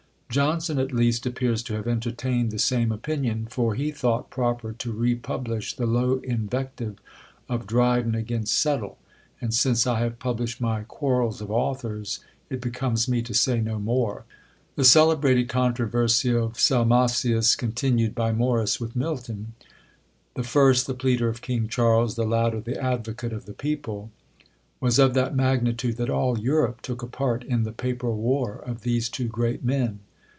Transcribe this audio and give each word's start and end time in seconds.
Johnson 0.31 0.79
at 0.79 0.93
least 0.93 1.25
appears 1.25 1.61
to 1.63 1.73
have 1.73 1.85
entertained 1.89 2.51
the 2.51 2.57
same 2.57 2.89
opinion; 2.93 3.47
for 3.47 3.75
he 3.75 3.91
thought 3.91 4.29
proper 4.29 4.71
to 4.71 4.93
republish 4.93 5.73
the 5.75 5.85
low 5.85 6.19
invective 6.23 6.99
of 7.49 7.67
Dryden 7.67 8.15
against 8.15 8.57
Settle; 8.57 8.97
and 9.41 9.53
since 9.53 9.85
I 9.85 9.99
have 9.99 10.19
published 10.19 10.61
my 10.61 10.83
"Quarrels 10.83 11.41
of 11.41 11.51
Authors," 11.51 12.21
it 12.49 12.61
becomes 12.61 13.09
me 13.09 13.21
to 13.23 13.33
say 13.33 13.59
no 13.59 13.77
more. 13.77 14.23
The 14.77 14.85
celebrated 14.85 15.49
controversy 15.49 16.33
of 16.33 16.57
Salmasius, 16.57 17.57
continued 17.57 18.15
by 18.15 18.31
Morus 18.31 18.79
with 18.79 18.95
Milton 18.95 19.51
the 20.35 20.43
first 20.43 20.87
the 20.87 20.93
pleader 20.93 21.27
of 21.27 21.41
King 21.41 21.67
Charles, 21.67 22.15
the 22.15 22.23
latter 22.23 22.61
the 22.61 22.81
advocate 22.81 23.33
of 23.33 23.45
the 23.45 23.53
people 23.53 24.11
was 24.79 24.97
of 24.97 25.13
that 25.15 25.35
magnitude, 25.35 25.97
that 25.97 26.09
all 26.09 26.39
Europe 26.39 26.81
took 26.81 27.01
a 27.03 27.07
part 27.07 27.43
in 27.43 27.63
the 27.63 27.73
paper 27.73 28.11
war 28.11 28.55
of 28.65 28.83
these 28.83 29.09
two 29.09 29.27
great 29.27 29.61
men. 29.61 29.99